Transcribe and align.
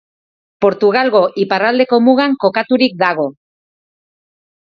Portugalgo 0.63 1.19
iparraldeko 1.43 1.99
mugan 2.05 2.33
kokaturik 2.45 2.97
dago. 3.05 3.27